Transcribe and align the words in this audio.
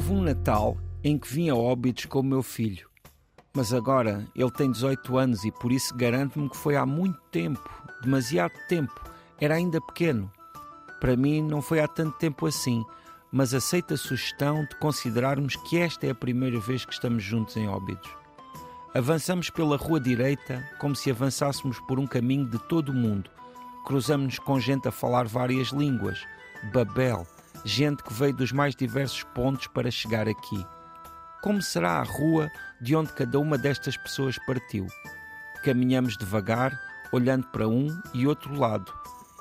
Houve 0.00 0.14
um 0.14 0.22
Natal 0.22 0.78
em 1.04 1.18
que 1.18 1.28
vim 1.28 1.50
a 1.50 1.54
Óbidos 1.54 2.06
com 2.06 2.20
o 2.20 2.24
meu 2.24 2.42
filho. 2.42 2.88
Mas 3.52 3.70
agora 3.70 4.26
ele 4.34 4.50
tem 4.50 4.72
18 4.72 5.18
anos 5.18 5.44
e 5.44 5.52
por 5.52 5.70
isso 5.70 5.94
garanto-me 5.94 6.48
que 6.48 6.56
foi 6.56 6.74
há 6.74 6.86
muito 6.86 7.20
tempo, 7.30 7.68
demasiado 8.00 8.54
tempo. 8.66 8.98
Era 9.38 9.56
ainda 9.56 9.78
pequeno. 9.78 10.32
Para 10.98 11.18
mim 11.18 11.42
não 11.42 11.60
foi 11.60 11.80
há 11.80 11.86
tanto 11.86 12.16
tempo 12.16 12.46
assim, 12.46 12.82
mas 13.30 13.52
aceito 13.52 13.92
a 13.92 13.96
sugestão 13.98 14.64
de 14.64 14.74
considerarmos 14.76 15.54
que 15.68 15.76
esta 15.76 16.06
é 16.06 16.12
a 16.12 16.14
primeira 16.14 16.58
vez 16.58 16.82
que 16.86 16.94
estamos 16.94 17.22
juntos 17.22 17.54
em 17.58 17.68
Óbidos. 17.68 18.08
Avançamos 18.94 19.50
pela 19.50 19.76
rua 19.76 20.00
direita 20.00 20.66
como 20.78 20.96
se 20.96 21.10
avançássemos 21.10 21.78
por 21.80 22.00
um 22.00 22.06
caminho 22.06 22.46
de 22.46 22.58
todo 22.58 22.88
o 22.88 22.94
mundo. 22.94 23.28
Cruzamos-nos 23.84 24.38
com 24.38 24.58
gente 24.58 24.88
a 24.88 24.90
falar 24.90 25.28
várias 25.28 25.68
línguas. 25.68 26.24
Babel, 26.72 27.26
gente 27.64 28.02
que 28.02 28.12
veio 28.12 28.34
dos 28.34 28.52
mais 28.52 28.74
diversos 28.74 29.22
pontos 29.22 29.66
para 29.68 29.90
chegar 29.90 30.28
aqui. 30.28 30.66
Como 31.42 31.62
será 31.62 31.92
a 31.98 32.02
rua 32.02 32.50
de 32.80 32.94
onde 32.94 33.12
cada 33.12 33.38
uma 33.38 33.56
destas 33.56 33.96
pessoas 33.96 34.38
partiu? 34.46 34.86
Caminhamos 35.64 36.16
devagar, 36.16 36.78
olhando 37.12 37.46
para 37.48 37.68
um 37.68 37.88
e 38.14 38.26
outro 38.26 38.54
lado. 38.54 38.92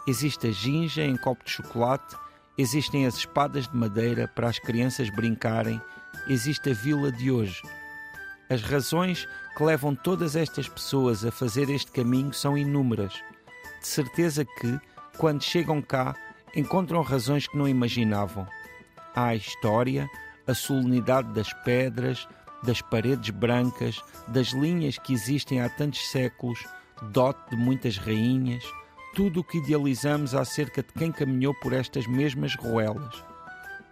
Existe 0.07 0.47
a 0.47 0.51
ginja 0.51 1.03
em 1.03 1.17
copo 1.17 1.43
de 1.43 1.51
chocolate, 1.51 2.15
existem 2.57 3.05
as 3.05 3.15
espadas 3.15 3.67
de 3.67 3.75
madeira 3.75 4.27
para 4.27 4.49
as 4.49 4.59
crianças 4.59 5.09
brincarem, 5.09 5.81
existe 6.27 6.71
a 6.71 6.73
vila 6.73 7.11
de 7.11 7.31
hoje. 7.31 7.61
As 8.49 8.61
razões 8.61 9.27
que 9.55 9.63
levam 9.63 9.93
todas 9.93 10.35
estas 10.35 10.67
pessoas 10.67 11.23
a 11.23 11.31
fazer 11.31 11.69
este 11.69 11.91
caminho 11.91 12.33
são 12.33 12.57
inúmeras. 12.57 13.13
De 13.79 13.87
certeza 13.87 14.43
que, 14.43 14.79
quando 15.17 15.43
chegam 15.43 15.81
cá, 15.81 16.15
encontram 16.55 17.01
razões 17.01 17.47
que 17.47 17.57
não 17.57 17.67
imaginavam. 17.67 18.47
Há 19.15 19.27
a 19.27 19.35
história, 19.35 20.09
a 20.47 20.53
solenidade 20.53 21.31
das 21.33 21.51
pedras, 21.63 22.27
das 22.63 22.81
paredes 22.81 23.29
brancas, 23.29 24.01
das 24.27 24.47
linhas 24.47 24.97
que 24.97 25.13
existem 25.13 25.61
há 25.61 25.69
tantos 25.69 26.09
séculos, 26.09 26.59
dote 27.11 27.51
de 27.51 27.55
muitas 27.55 27.97
rainhas, 27.97 28.63
tudo 29.15 29.39
o 29.39 29.43
que 29.43 29.57
idealizamos 29.57 30.35
acerca 30.35 30.83
de 30.83 30.91
quem 30.93 31.11
caminhou 31.11 31.53
por 31.61 31.73
estas 31.73 32.05
mesmas 32.07 32.55
ruelas. 32.55 33.23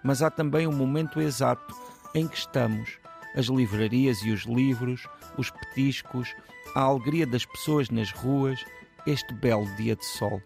Mas 0.04 0.22
há 0.22 0.30
também 0.30 0.68
um 0.68 0.74
momento 0.74 1.22
exato 1.22 1.76
em 2.14 2.28
que 2.28 2.38
estamos, 2.38 2.98
as 3.36 3.46
livrarias 3.46 4.22
e 4.24 4.32
os 4.32 4.42
livros, 4.42 5.08
os 5.38 5.50
petiscos, 5.50 6.36
a 6.76 6.82
alegria 6.82 7.26
das 7.26 7.46
pessoas 7.46 7.90
nas 7.90 8.12
ruas, 8.12 8.64
este 9.06 9.34
belo 9.34 9.66
dia 9.76 9.96
de 9.96 10.06
sol 10.06 10.42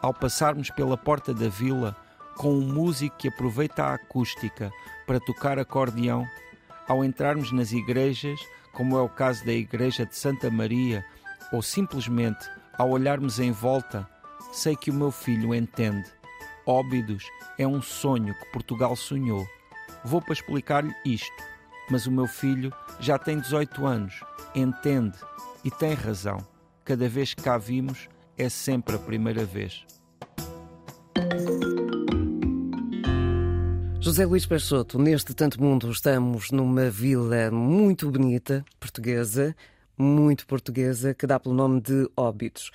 ao 0.00 0.14
passarmos 0.14 0.70
pela 0.70 0.96
porta 0.96 1.34
da 1.34 1.48
vila 1.48 1.96
com 2.36 2.52
um 2.54 2.72
músico 2.72 3.16
que 3.16 3.28
aproveita 3.28 3.82
a 3.82 3.94
acústica 3.94 4.70
para 5.06 5.18
tocar 5.18 5.58
acordeão, 5.58 6.24
ao 6.86 7.04
entrarmos 7.04 7.50
nas 7.50 7.72
igrejas, 7.72 8.40
como 8.72 8.96
é 8.96 9.02
o 9.02 9.08
caso 9.08 9.44
da 9.44 9.52
Igreja 9.52 10.06
de 10.06 10.16
Santa 10.16 10.50
Maria, 10.50 11.04
ou 11.52 11.60
simplesmente 11.60 12.48
ao 12.78 12.90
olharmos 12.90 13.40
em 13.40 13.50
volta, 13.50 14.08
sei 14.52 14.76
que 14.76 14.90
o 14.90 14.94
meu 14.94 15.10
filho 15.10 15.52
entende. 15.52 16.08
Óbidos 16.64 17.24
é 17.58 17.66
um 17.66 17.82
sonho 17.82 18.34
que 18.34 18.52
Portugal 18.52 18.94
sonhou. 18.94 19.44
Vou 20.04 20.22
para 20.22 20.34
explicar-lhe 20.34 20.94
isto, 21.04 21.42
mas 21.90 22.06
o 22.06 22.12
meu 22.12 22.28
filho 22.28 22.72
já 23.00 23.18
tem 23.18 23.40
18 23.40 23.84
anos, 23.84 24.20
entende 24.54 25.18
e 25.64 25.70
tem 25.70 25.94
razão. 25.94 26.38
Cada 26.84 27.08
vez 27.08 27.34
que 27.34 27.42
cá 27.42 27.58
vimos, 27.58 28.08
é 28.38 28.48
sempre 28.48 28.94
a 28.94 28.98
primeira 28.98 29.44
vez. 29.44 29.84
José 34.00 34.24
Luís 34.24 34.46
Peixoto, 34.46 34.98
neste 34.98 35.34
tanto 35.34 35.60
mundo 35.60 35.90
estamos 35.90 36.50
numa 36.50 36.88
vila 36.88 37.50
muito 37.50 38.10
bonita, 38.10 38.64
portuguesa, 38.78 39.54
muito 39.98 40.46
portuguesa, 40.46 41.12
que 41.12 41.26
dá 41.26 41.38
pelo 41.38 41.54
nome 41.54 41.80
de 41.80 42.08
Óbidos. 42.16 42.70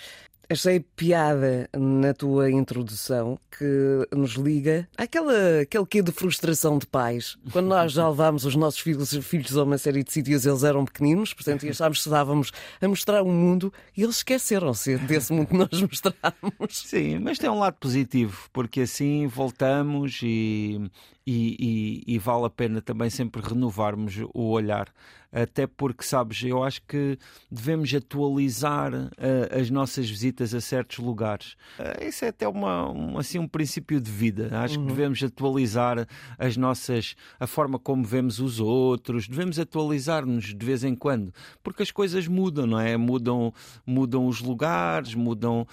Achei 0.49 0.79
piada 0.79 1.69
na 1.75 2.13
tua 2.13 2.51
introdução 2.51 3.39
que 3.57 4.07
nos 4.15 4.31
liga 4.31 4.87
àquela, 4.97 5.61
aquele 5.61 5.85
quê 5.85 6.01
de 6.01 6.11
frustração 6.11 6.77
de 6.77 6.85
pais. 6.85 7.37
Quando 7.51 7.67
nós 7.67 7.93
já 7.93 8.07
levámos 8.09 8.45
os 8.45 8.55
nossos 8.55 8.79
filhos, 8.79 9.13
filhos 9.25 9.57
a 9.57 9.63
uma 9.63 9.77
série 9.77 10.03
de 10.03 10.11
sítios, 10.11 10.45
eles 10.45 10.63
eram 10.63 10.83
pequeninos, 10.85 11.33
portanto, 11.33 11.65
e 11.65 11.69
achámos 11.69 11.99
que 11.99 12.09
estávamos 12.09 12.51
a 12.81 12.87
mostrar 12.87 13.23
um 13.23 13.31
mundo 13.31 13.73
e 13.95 14.03
eles 14.03 14.17
esqueceram-se 14.17 14.97
desse 14.97 15.31
mundo 15.31 15.47
que 15.47 15.57
nós 15.57 15.81
mostramos. 15.81 16.77
Sim, 16.85 17.19
mas 17.19 17.39
tem 17.39 17.49
um 17.49 17.59
lado 17.59 17.77
positivo, 17.79 18.49
porque 18.51 18.81
assim 18.81 19.27
voltamos 19.27 20.19
e, 20.21 20.81
e, 21.25 22.03
e, 22.07 22.15
e 22.15 22.19
vale 22.19 22.45
a 22.45 22.49
pena 22.49 22.81
também 22.81 23.09
sempre 23.09 23.41
renovarmos 23.41 24.15
o 24.33 24.49
olhar 24.49 24.91
até 25.33 25.65
porque, 25.65 26.03
sabes, 26.03 26.43
eu 26.43 26.63
acho 26.63 26.81
que 26.87 27.17
devemos 27.49 27.91
atualizar 27.93 28.93
uh, 28.93 29.59
as 29.59 29.71
nossas 29.71 30.07
visitas 30.07 30.32
a 30.41 30.61
certos 30.61 30.99
lugares. 30.99 31.55
Uh, 31.77 32.07
isso 32.07 32.25
é 32.25 32.29
até 32.29 32.47
uma, 32.47 32.89
um, 32.89 33.17
assim, 33.17 33.37
um 33.37 33.47
princípio 33.47 33.99
de 33.99 34.09
vida. 34.09 34.49
Acho 34.53 34.79
uhum. 34.79 34.87
que 34.87 34.93
devemos 34.93 35.21
atualizar 35.21 36.07
as 36.37 36.57
nossas, 36.57 37.15
a 37.39 37.45
forma 37.45 37.77
como 37.77 38.03
vemos 38.03 38.39
os 38.39 38.59
outros, 38.59 39.27
devemos 39.27 39.59
atualizar-nos 39.59 40.55
de 40.55 40.65
vez 40.65 40.83
em 40.83 40.95
quando, 40.95 41.33
porque 41.61 41.83
as 41.83 41.91
coisas 41.91 42.27
mudam, 42.27 42.65
não 42.65 42.79
é? 42.79 42.97
Mudam, 42.97 43.53
mudam 43.85 44.25
os 44.27 44.41
lugares, 44.41 45.13
mudam 45.13 45.67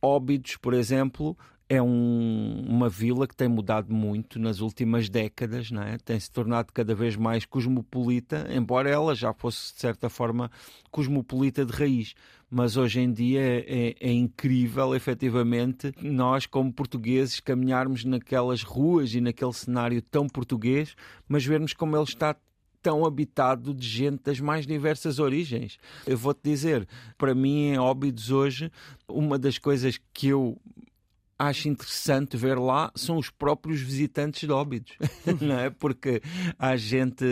óbitos, 0.00 0.56
por 0.56 0.72
exemplo, 0.72 1.36
é 1.68 1.82
um, 1.82 2.64
uma 2.66 2.88
vila 2.88 3.26
que 3.26 3.34
tem 3.34 3.48
mudado 3.48 3.92
muito 3.92 4.38
nas 4.38 4.60
últimas 4.60 5.08
décadas, 5.08 5.70
não 5.70 5.82
é? 5.82 5.98
tem 5.98 6.18
se 6.18 6.30
tornado 6.30 6.72
cada 6.72 6.94
vez 6.94 7.16
mais 7.16 7.44
cosmopolita, 7.44 8.46
embora 8.50 8.88
ela 8.88 9.14
já 9.14 9.32
fosse 9.32 9.74
de 9.74 9.80
certa 9.80 10.08
forma 10.08 10.50
cosmopolita 10.90 11.64
de 11.64 11.72
raiz. 11.72 12.14
Mas 12.48 12.76
hoje 12.76 13.00
em 13.00 13.12
dia 13.12 13.40
é, 13.40 13.64
é, 13.66 14.08
é 14.08 14.12
incrível, 14.12 14.94
efetivamente, 14.94 15.92
nós, 16.00 16.46
como 16.46 16.72
portugueses, 16.72 17.40
caminharmos 17.40 18.04
naquelas 18.04 18.62
ruas 18.62 19.12
e 19.14 19.20
naquele 19.20 19.52
cenário 19.52 20.00
tão 20.00 20.28
português, 20.28 20.94
mas 21.28 21.44
vermos 21.44 21.72
como 21.72 21.96
ele 21.96 22.04
está 22.04 22.36
tão 22.80 23.04
habitado 23.04 23.74
de 23.74 23.88
gente 23.88 24.22
das 24.22 24.38
mais 24.38 24.64
diversas 24.64 25.18
origens. 25.18 25.76
Eu 26.06 26.16
vou-te 26.16 26.40
dizer, 26.44 26.86
para 27.18 27.34
mim, 27.34 27.70
em 27.70 27.78
Óbidos 27.78 28.30
hoje, 28.30 28.70
uma 29.08 29.36
das 29.36 29.58
coisas 29.58 29.98
que 30.14 30.28
eu 30.28 30.56
acho 31.38 31.68
interessante 31.68 32.36
ver 32.36 32.58
lá 32.58 32.90
são 32.94 33.16
os 33.18 33.30
próprios 33.30 33.80
visitantes 33.80 34.40
de 34.40 34.52
Óbidos, 34.52 34.96
não 35.40 35.58
é? 35.58 35.70
Porque 35.70 36.22
há 36.58 36.76
gente 36.76 37.24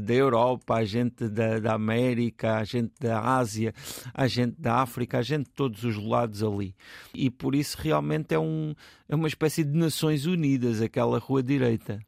da 0.00 0.14
Europa, 0.14 0.76
há 0.76 0.84
gente 0.84 1.28
da, 1.28 1.58
da, 1.58 1.74
América, 1.74 2.56
há 2.56 2.64
gente 2.64 2.92
da 3.00 3.20
Ásia, 3.20 3.74
há 4.14 4.26
gente 4.26 4.54
da 4.60 4.76
África, 4.76 5.18
há 5.18 5.22
gente 5.22 5.46
de 5.46 5.52
todos 5.52 5.82
os 5.84 5.96
lados 5.96 6.42
ali. 6.42 6.74
E 7.14 7.30
por 7.30 7.54
isso 7.54 7.76
realmente 7.80 8.34
é, 8.34 8.38
um, 8.38 8.74
é 9.08 9.14
uma 9.14 9.28
espécie 9.28 9.64
de 9.64 9.76
Nações 9.76 10.26
Unidas, 10.26 10.82
aquela 10.82 11.18
rua 11.18 11.42
direita. 11.42 11.98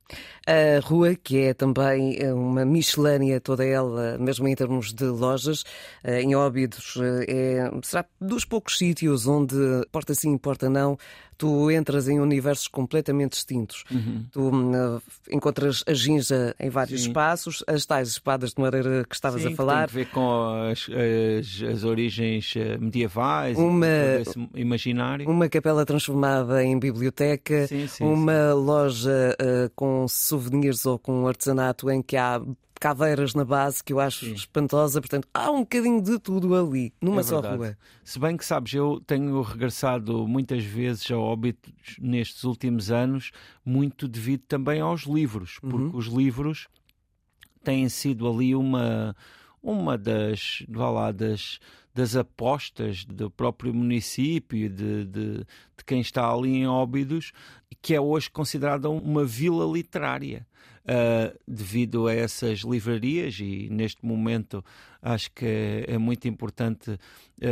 A 0.46 0.80
rua 0.86 1.14
que 1.14 1.38
é 1.38 1.54
também 1.54 2.18
uma 2.32 2.64
miscelânea 2.64 3.40
toda 3.40 3.64
ela, 3.64 4.18
mesmo 4.18 4.46
em 4.46 4.54
termos 4.54 4.92
de 4.92 5.04
lojas, 5.04 5.64
eh, 6.04 6.20
em 6.20 6.34
Óbidos, 6.34 6.98
eh, 7.00 7.24
é, 7.28 7.70
será 7.82 8.04
dos 8.20 8.44
poucos 8.44 8.76
sítios 8.76 9.26
onde, 9.26 9.56
porta 9.90 10.14
sim, 10.14 10.36
porta 10.36 10.68
não, 10.68 10.98
tu 11.40 11.70
entras 11.70 12.06
em 12.06 12.20
universos 12.20 12.68
completamente 12.68 13.32
distintos. 13.32 13.82
Uhum. 13.90 14.26
Tu 14.30 14.40
uh, 14.42 15.02
encontras 15.30 15.82
a 15.86 15.94
ginja 15.94 16.54
em 16.60 16.68
vários 16.68 17.00
Sim. 17.00 17.08
espaços, 17.08 17.64
as 17.66 17.86
tais 17.86 18.10
espadas 18.10 18.52
de 18.52 18.60
madeira 18.60 19.06
que 19.08 19.14
estavas 19.14 19.40
Sim, 19.40 19.54
a 19.54 19.56
falar. 19.56 19.88
Que 19.88 19.94
tem 19.94 20.02
a 20.02 20.04
ver 20.04 20.10
com 20.12 20.68
as, 20.70 20.86
as, 20.90 21.62
as 21.76 21.84
origens 21.84 22.52
eh, 22.54 22.76
medievais, 22.76 23.56
uma, 23.56 23.86
imaginário. 24.54 25.30
Uma 25.30 25.48
capela 25.48 25.86
transformada 25.86 26.62
em 26.62 26.78
biblioteca, 26.92 27.66
sim, 27.66 27.86
sim, 27.86 28.04
uma 28.04 28.52
loja 28.54 29.36
uh, 29.40 29.70
com 29.74 30.06
souvenirs 30.08 30.86
ou 30.86 30.98
com 30.98 31.26
artesanato 31.26 31.90
em 31.90 32.02
que 32.02 32.16
há 32.16 32.40
caveiras 32.80 33.34
na 33.34 33.44
base 33.44 33.84
que 33.84 33.92
eu 33.92 34.00
acho 34.00 34.24
Sim. 34.24 34.32
espantosa. 34.32 35.00
Portanto, 35.00 35.28
há 35.34 35.50
um 35.50 35.60
bocadinho 35.60 36.02
de 36.02 36.18
tudo 36.18 36.54
ali, 36.54 36.92
numa 37.00 37.20
é 37.20 37.24
só 37.24 37.40
rua. 37.40 37.76
Se 38.02 38.18
bem 38.18 38.36
que 38.36 38.44
sabes, 38.44 38.72
eu 38.72 39.00
tenho 39.06 39.40
regressado 39.42 40.26
muitas 40.26 40.64
vezes 40.64 41.08
a 41.10 41.18
Óbitos 41.18 41.96
nestes 42.00 42.42
últimos 42.42 42.90
anos, 42.90 43.30
muito 43.64 44.08
devido 44.08 44.42
também 44.48 44.80
aos 44.80 45.02
livros, 45.02 45.58
porque 45.60 45.76
uhum. 45.76 45.96
os 45.96 46.06
livros 46.06 46.68
têm 47.62 47.86
sido 47.90 48.26
ali 48.26 48.54
uma 48.54 49.14
uma 49.62 49.96
das, 49.98 50.64
vá 50.68 51.12
das 51.12 52.16
apostas 52.16 53.04
do 53.04 53.30
próprio 53.30 53.74
município, 53.74 54.68
de, 54.68 55.04
de, 55.04 55.38
de, 55.38 55.84
quem 55.86 56.00
está 56.00 56.30
ali 56.30 56.56
em 56.56 56.66
Óbidos, 56.66 57.32
que 57.82 57.94
é 57.94 58.00
hoje 58.00 58.30
considerada 58.30 58.88
uma 58.88 59.24
vila 59.24 59.64
literária. 59.64 60.46
uh, 60.80 61.38
devido 61.46 62.06
a 62.06 62.14
essas 62.14 62.60
livrarias, 62.60 63.38
e 63.40 63.68
neste 63.70 64.04
momento 64.04 64.64
acho 65.02 65.30
que 65.32 65.44
é, 65.44 65.84
é 65.94 65.98
muito 65.98 66.26
importante 66.28 66.90
uh, 66.90 66.98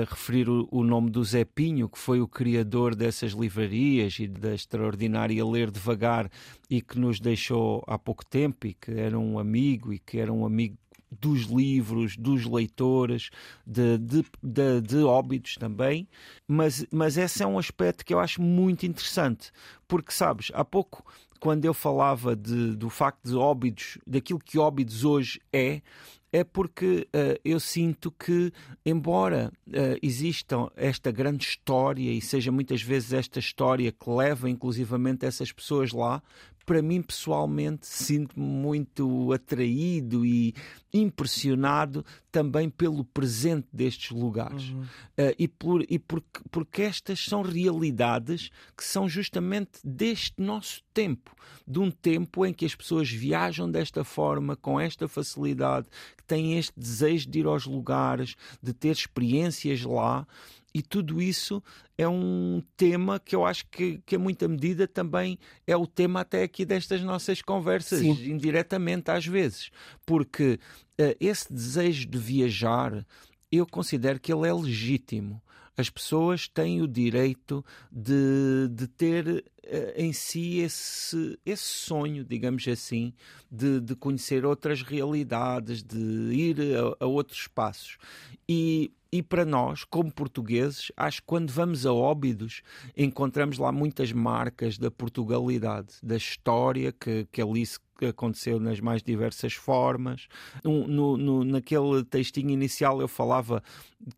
referir 0.08 0.48
o, 0.48 0.68
o, 0.70 0.82
nome 0.82 1.10
do 1.10 1.22
Zé 1.24 1.44
Pinho, 1.44 1.88
que 1.88 1.98
foi 1.98 2.20
o 2.20 2.28
criador 2.28 2.94
dessas 2.94 3.32
livrarias 3.32 4.18
e 4.18 4.26
da 4.26 4.54
extraordinária 4.54 5.44
Ler 5.44 5.70
Devagar 5.70 6.30
e 6.68 6.80
que 6.80 6.98
nos 6.98 7.20
deixou 7.20 7.82
há 7.86 7.98
pouco 7.98 8.24
tempo 8.24 8.66
e 8.66 8.74
que 8.74 8.92
era 8.92 9.18
um 9.18 9.38
amigo 9.38 9.92
e 9.92 9.98
que 9.98 10.18
era 10.18 10.32
um 10.32 10.44
amigo 10.44 10.76
dos 11.10 11.42
livros, 11.42 12.16
dos 12.16 12.44
leitores, 12.44 13.30
de, 13.66 13.98
de, 13.98 14.24
de, 14.42 14.80
de 14.80 14.96
óbitos 14.98 15.54
também, 15.56 16.08
mas, 16.46 16.86
mas 16.90 17.16
esse 17.16 17.42
é 17.42 17.46
um 17.46 17.58
aspecto 17.58 18.04
que 18.04 18.12
eu 18.12 18.20
acho 18.20 18.42
muito 18.42 18.86
interessante, 18.86 19.50
porque 19.86 20.12
sabes, 20.12 20.50
há 20.54 20.64
pouco 20.64 21.04
quando 21.40 21.64
eu 21.64 21.72
falava 21.72 22.34
de, 22.34 22.74
do 22.76 22.90
facto 22.90 23.28
de 23.28 23.36
óbidos, 23.36 23.98
daquilo 24.06 24.40
que 24.40 24.58
óbidos 24.58 25.04
hoje 25.04 25.40
é, 25.52 25.80
é 26.32 26.44
porque 26.44 27.08
uh, 27.14 27.40
eu 27.44 27.58
sinto 27.58 28.10
que, 28.10 28.52
embora 28.84 29.50
uh, 29.68 29.98
exista 30.02 30.56
esta 30.76 31.10
grande 31.10 31.44
história 31.44 32.10
e 32.10 32.20
seja 32.20 32.52
muitas 32.52 32.82
vezes 32.82 33.12
esta 33.12 33.38
história 33.38 33.90
que 33.90 34.10
leva 34.10 34.50
inclusivamente 34.50 35.24
essas 35.24 35.52
pessoas 35.52 35.92
lá, 35.92 36.22
para 36.68 36.82
mim 36.82 37.00
pessoalmente 37.00 37.86
sinto-me 37.86 38.44
muito 38.44 39.32
atraído 39.32 40.26
e 40.26 40.54
impressionado 40.92 42.04
também 42.30 42.68
pelo 42.68 43.06
presente 43.06 43.66
destes 43.72 44.10
lugares 44.10 44.68
uhum. 44.68 44.82
uh, 44.82 45.34
e, 45.38 45.48
por, 45.48 45.82
e 45.88 45.98
porque, 45.98 46.40
porque 46.50 46.82
estas 46.82 47.24
são 47.24 47.40
realidades 47.40 48.50
que 48.76 48.84
são 48.84 49.08
justamente 49.08 49.80
deste 49.82 50.42
nosso 50.42 50.82
tempo, 50.92 51.34
de 51.66 51.78
um 51.78 51.90
tempo 51.90 52.44
em 52.44 52.52
que 52.52 52.66
as 52.66 52.74
pessoas 52.74 53.10
viajam 53.10 53.70
desta 53.70 54.04
forma, 54.04 54.54
com 54.54 54.78
esta 54.78 55.08
facilidade, 55.08 55.88
que 56.18 56.24
têm 56.24 56.58
este 56.58 56.78
desejo 56.78 57.30
de 57.30 57.38
ir 57.38 57.46
aos 57.46 57.64
lugares, 57.64 58.36
de 58.62 58.74
ter 58.74 58.90
experiências 58.90 59.82
lá 59.84 60.26
e 60.74 60.82
tudo 60.82 61.20
isso 61.20 61.62
é 61.96 62.06
um 62.06 62.62
tema 62.76 63.18
que 63.18 63.34
eu 63.34 63.44
acho 63.44 63.66
que, 63.70 64.00
que, 64.04 64.16
a 64.16 64.18
muita 64.18 64.46
medida, 64.46 64.86
também 64.86 65.38
é 65.66 65.76
o 65.76 65.86
tema 65.86 66.20
até 66.20 66.42
aqui 66.42 66.64
destas 66.64 67.00
nossas 67.02 67.40
conversas, 67.42 68.00
Sim. 68.00 68.30
indiretamente 68.30 69.10
às 69.10 69.26
vezes, 69.26 69.70
porque 70.04 70.60
uh, 71.00 71.16
esse 71.18 71.52
desejo 71.52 72.06
de 72.06 72.18
viajar, 72.18 73.04
eu 73.50 73.66
considero 73.66 74.20
que 74.20 74.32
ele 74.32 74.46
é 74.46 74.52
legítimo. 74.52 75.42
As 75.78 75.88
pessoas 75.88 76.48
têm 76.48 76.82
o 76.82 76.88
direito 76.88 77.64
de, 77.90 78.68
de 78.70 78.88
ter 78.88 79.26
uh, 79.28 79.42
em 79.96 80.12
si 80.12 80.58
esse, 80.58 81.38
esse 81.46 81.62
sonho, 81.62 82.24
digamos 82.24 82.66
assim, 82.66 83.14
de, 83.50 83.80
de 83.80 83.94
conhecer 83.94 84.44
outras 84.44 84.82
realidades, 84.82 85.82
de 85.82 85.96
ir 85.96 86.56
a, 86.76 87.04
a 87.04 87.06
outros 87.06 87.38
espaços. 87.38 87.96
E 88.48 88.90
e 89.10 89.22
para 89.22 89.44
nós, 89.44 89.84
como 89.84 90.12
portugueses, 90.12 90.92
acho 90.94 91.22
que 91.22 91.26
quando 91.26 91.50
vamos 91.50 91.86
a 91.86 91.92
Óbidos, 91.92 92.60
encontramos 92.94 93.56
lá 93.56 93.72
muitas 93.72 94.12
marcas 94.12 94.76
da 94.76 94.90
Portugalidade, 94.90 95.94
da 96.02 96.16
história 96.16 96.92
que, 96.92 97.26
que 97.32 97.40
ali 97.40 97.64
se 97.64 97.78
aconteceu 98.06 98.60
nas 98.60 98.80
mais 98.80 99.02
diversas 99.02 99.54
formas. 99.54 100.28
No, 100.62 101.16
no, 101.16 101.42
naquele 101.42 102.04
textinho 102.04 102.50
inicial 102.50 103.00
eu 103.00 103.08
falava 103.08 103.62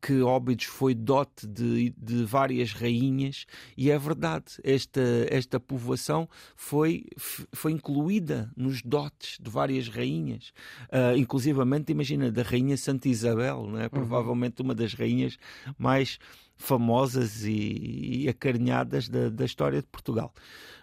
que 0.03 0.21
Óbidos 0.23 0.65
foi 0.65 0.93
dote 0.93 1.47
de, 1.50 1.94
de 1.97 2.25
várias 2.25 2.73
rainhas 2.73 3.47
e 3.76 3.91
é 3.91 3.99
verdade, 3.99 4.44
esta, 4.62 5.00
esta 5.29 5.58
povoação 5.58 6.29
foi, 6.56 7.05
foi 7.52 7.73
incluída 7.73 8.50
nos 8.56 8.82
dotes 8.82 9.38
de 9.41 9.50
várias 9.50 9.88
rainhas, 9.88 10.52
uh, 10.88 11.17
inclusivamente, 11.17 11.93
imagina, 11.93 12.31
da 12.31 12.43
rainha 12.43 12.76
Santa 12.76 13.08
Isabel, 13.08 13.67
né? 13.67 13.88
provavelmente 13.88 14.62
uma 14.62 14.75
das 14.75 14.94
rainhas 14.94 15.37
mais 15.79 16.19
famosas 16.56 17.44
e, 17.44 18.23
e 18.23 18.29
acarinhadas 18.29 19.08
da, 19.08 19.31
da 19.31 19.44
história 19.44 19.81
de 19.81 19.88
Portugal. 19.88 20.32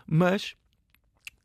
Mas 0.06 0.56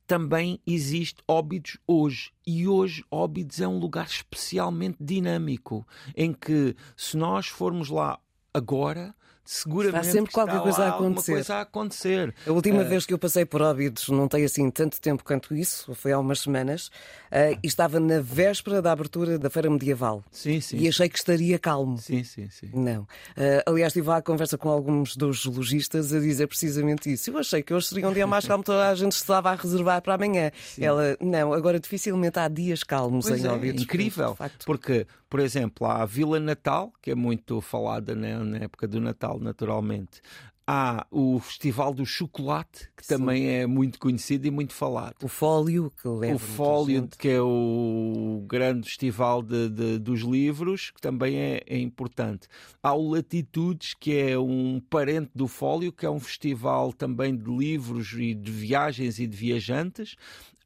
também 0.06 0.60
existe 0.66 1.22
Óbidos 1.26 1.78
hoje. 1.86 2.32
E 2.46 2.68
hoje 2.68 3.04
Óbidos 3.10 3.60
é 3.60 3.68
um 3.68 3.78
lugar 3.78 4.06
especialmente 4.06 4.98
dinâmico, 5.00 5.86
em 6.16 6.32
que 6.32 6.76
se 6.96 7.16
nós 7.16 7.46
formos 7.46 7.88
lá 7.88 8.18
agora, 8.54 9.14
seguramente 9.44 10.08
Há 10.08 10.12
sempre 10.12 10.32
qualquer 10.32 10.60
coisa 10.60 10.84
a 10.84 10.88
acontecer. 10.90 11.32
coisa 11.32 11.54
a 11.54 11.60
acontecer. 11.62 12.34
A 12.46 12.52
última 12.52 12.82
uh... 12.82 12.88
vez 12.88 13.06
que 13.06 13.12
eu 13.12 13.18
passei 13.18 13.44
por 13.44 13.62
Óbidos 13.62 14.08
não 14.08 14.28
tem 14.28 14.44
assim 14.44 14.70
tanto 14.70 15.00
tempo 15.00 15.24
quanto 15.24 15.54
isso, 15.54 15.94
foi 15.94 16.12
há 16.12 16.18
umas 16.18 16.40
semanas, 16.40 16.88
uh, 16.88 17.58
e 17.62 17.66
estava 17.66 17.98
na 17.98 18.20
véspera 18.20 18.80
da 18.80 18.92
abertura 18.92 19.38
da 19.38 19.50
Feira 19.50 19.70
Medieval. 19.70 20.24
Sim, 20.30 20.60
sim. 20.60 20.78
E 20.78 20.88
achei 20.88 21.08
que 21.08 21.18
estaria 21.18 21.58
calmo. 21.58 21.98
Sim, 21.98 22.24
sim, 22.24 22.48
sim. 22.50 22.70
Não. 22.72 23.02
Uh, 23.02 23.62
aliás, 23.66 23.92
estive 23.92 24.10
à 24.10 24.22
conversa 24.22 24.56
com 24.56 24.68
alguns 24.68 25.16
dos 25.16 25.44
lojistas 25.44 26.12
a 26.12 26.20
dizer 26.20 26.46
precisamente 26.46 27.12
isso. 27.12 27.30
Eu 27.30 27.38
achei 27.38 27.62
que 27.62 27.74
hoje 27.74 27.86
seria 27.88 28.08
um 28.08 28.12
dia 28.12 28.26
mais 28.26 28.46
calmo, 28.46 28.64
toda 28.64 28.88
a 28.88 28.94
gente 28.94 29.12
estava 29.12 29.50
a 29.50 29.54
reservar 29.54 30.00
para 30.02 30.14
amanhã. 30.14 30.50
Sim. 30.64 30.84
Ela, 30.84 31.16
não, 31.20 31.52
agora 31.52 31.78
dificilmente 31.78 32.38
há 32.38 32.48
dias 32.48 32.82
calmos 32.82 33.26
pois 33.26 33.42
em 33.42 33.46
é, 33.46 33.50
Óbidos. 33.50 33.82
Incrível, 33.82 34.36
porque, 34.64 35.06
por 35.28 35.40
exemplo, 35.40 35.86
há 35.86 36.02
a 36.02 36.06
Vila 36.06 36.38
Natal, 36.38 36.92
que 37.00 37.10
é 37.10 37.14
muito 37.14 37.60
falada 37.60 38.14
né, 38.14 38.36
na 38.38 38.58
época 38.58 38.86
do 38.86 39.00
Natal, 39.00 39.31
naturalmente. 39.38 40.20
Há 40.64 41.04
o 41.10 41.40
Festival 41.40 41.92
do 41.92 42.06
Chocolate, 42.06 42.88
que 42.96 43.04
Sim. 43.04 43.16
também 43.18 43.48
é 43.48 43.66
muito 43.66 43.98
conhecido 43.98 44.46
e 44.46 44.50
muito 44.50 44.72
falado. 44.72 45.16
O 45.20 45.28
Fólio, 45.28 45.92
que 46.00 46.06
leva. 46.06 46.36
O 46.36 46.38
Fólio, 46.38 47.08
que 47.18 47.28
é 47.28 47.40
o 47.42 48.44
grande 48.46 48.88
festival 48.88 49.42
de, 49.42 49.68
de, 49.68 49.98
dos 49.98 50.20
livros, 50.20 50.92
que 50.92 51.00
também 51.00 51.36
é, 51.36 51.62
é, 51.66 51.78
importante. 51.78 52.46
Há 52.80 52.94
o 52.94 53.10
Latitudes, 53.10 53.94
que 53.94 54.16
é 54.16 54.38
um 54.38 54.80
parente 54.88 55.32
do 55.34 55.48
Fólio, 55.48 55.92
que 55.92 56.06
é 56.06 56.10
um 56.10 56.20
festival 56.20 56.92
também 56.92 57.36
de 57.36 57.50
livros 57.50 58.12
e 58.12 58.32
de 58.32 58.52
viagens 58.52 59.18
e 59.18 59.26
de 59.26 59.36
viajantes. 59.36 60.14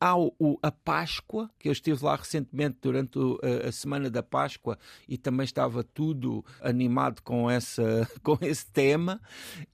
Há 0.01 0.17
o, 0.17 0.35
o, 0.39 0.59
a 0.63 0.71
Páscoa, 0.71 1.51
que 1.59 1.69
eu 1.69 1.73
estive 1.73 2.05
lá 2.05 2.17
recentemente 2.17 2.79
durante 2.83 3.19
o, 3.19 3.39
a, 3.43 3.69
a, 3.69 3.73
Semana 3.73 4.11
da 4.11 4.23
Páscoa 4.23 4.79
e 5.09 5.17
também 5.17 5.45
estava 5.45 5.83
tudo 5.83 6.45
animado 6.61 7.23
com, 7.23 7.51
essa, 7.51 8.09
com 8.23 8.39
esse 8.43 8.67
tema. 8.67 9.21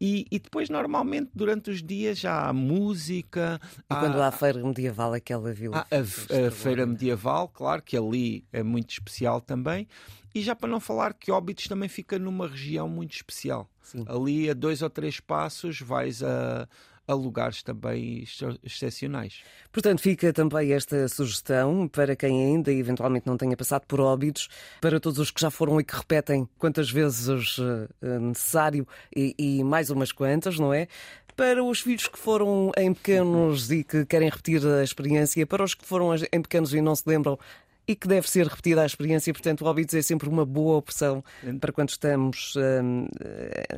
E, 0.01 0.27
e 0.31 0.39
depois, 0.39 0.69
normalmente, 0.69 1.31
durante 1.35 1.71
os 1.71 1.83
dias 1.83 2.19
já 2.19 2.49
há 2.49 2.53
música. 2.53 3.61
E 3.79 3.83
há, 3.89 3.97
quando 4.01 4.21
há 4.21 4.29
a 4.29 4.33
Feira 4.33 4.63
Medieval, 4.63 5.13
aquela 5.15 5.53
vila. 5.53 5.87
a, 5.91 5.99
a 5.99 6.51
Feira 6.51 6.87
Medieval, 6.87 7.49
claro, 7.49 7.83
que 7.83 7.97
ali 7.97 8.45
é 8.53 8.63
muito 8.63 8.91
especial 8.91 9.41
também. 9.41 9.89
E 10.35 10.41
já 10.41 10.57
para 10.57 10.69
não 10.69 10.81
falar 10.81 11.13
que 11.13 11.31
Óbidos 11.31 11.67
também 11.67 11.89
fica 11.89 12.19
numa 12.19 12.49
região 12.49 12.89
muito 12.89 13.15
especial. 13.15 13.69
Sim. 13.83 14.05
Ali 14.07 14.49
a 14.49 14.55
dois 14.55 14.81
ou 14.81 14.89
três 14.89 15.21
passos 15.21 15.81
vais 15.81 16.23
a 16.23 16.67
a 17.07 17.15
lugares 17.15 17.63
também 17.63 18.25
excepcionais. 18.63 19.43
Portanto, 19.73 20.01
fica 20.01 20.33
também 20.33 20.73
esta 20.73 21.09
sugestão 21.09 21.89
para 21.89 22.15
quem 22.15 22.45
ainda 22.45 22.73
eventualmente 22.73 23.27
não 23.27 23.37
tenha 23.37 23.57
passado 23.57 23.85
por 23.87 24.01
óbidos, 24.01 24.49
para 24.81 25.01
todos 25.01 25.19
os 25.19 25.31
que 25.31 25.41
já 25.41 25.51
foram 25.51 25.81
e 25.81 25.85
que 25.85 25.97
repetem 25.97 26.49
quantas 26.59 26.91
vezes 26.91 27.59
uh, 27.59 27.89
necessário 28.21 28.87
e, 29.15 29.35
e 29.39 29.65
mais 29.65 29.91
umas 29.91 30.13
quantas, 30.13 30.59
não 30.59 30.73
é? 30.73 30.89
Para 31.35 31.65
os 31.65 31.81
filhos 31.81 32.09
que 32.09 32.19
foram 32.19 32.71
em 32.77 32.93
pequenos 32.93 33.71
e 33.71 33.83
que 33.83 34.05
querem 34.05 34.29
repetir 34.29 34.65
a 34.67 34.85
experiência, 34.85 35.47
para 35.47 35.65
os 35.65 35.75
que 35.75 35.85
foram 35.85 36.15
em 36.15 36.43
pequenos 36.43 36.75
e 36.75 36.81
não 36.81 36.95
se 36.95 37.05
lembram, 37.07 37.39
e 37.87 37.97
que 37.97 38.07
deve 38.07 38.29
ser 38.31 38.47
repetida 38.47 38.83
a 38.83 38.87
experiência. 38.87 39.33
Portanto, 39.33 39.63
o 39.63 39.67
Óbidos 39.67 39.95
é 39.95 40.03
sempre 40.03 40.29
uma 40.29 40.45
boa 40.45 40.77
opção 40.77 41.25
para 41.61 41.73
quando 41.73 41.91
estamos 41.91 42.55
um, 42.57 43.07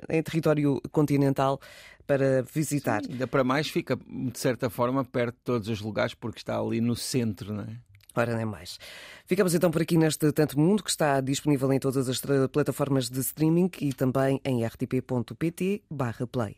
em 0.08 0.22
território 0.22 0.80
continental 0.90 1.60
para 2.06 2.42
visitar. 2.42 3.02
Sim, 3.02 3.12
ainda 3.12 3.26
para 3.26 3.42
mais 3.42 3.68
fica, 3.68 3.96
de 3.96 4.38
certa 4.38 4.68
forma, 4.68 5.04
perto 5.04 5.36
de 5.36 5.42
todos 5.42 5.68
os 5.68 5.80
lugares, 5.80 6.14
porque 6.14 6.38
está 6.38 6.58
ali 6.58 6.80
no 6.80 6.94
centro, 6.94 7.52
não 7.52 7.62
é? 7.62 7.76
Ora, 8.16 8.36
nem 8.36 8.44
mais. 8.44 8.78
Ficamos 9.26 9.54
então 9.54 9.72
por 9.72 9.82
aqui 9.82 9.98
neste 9.98 10.30
Tanto 10.30 10.58
Mundo, 10.58 10.84
que 10.84 10.90
está 10.90 11.20
disponível 11.20 11.72
em 11.72 11.80
todas 11.80 12.08
as 12.08 12.20
plataformas 12.52 13.10
de 13.10 13.18
streaming 13.20 13.70
e 13.80 13.92
também 13.92 14.40
em 14.44 14.64
rtp.pt/play. 14.64 16.56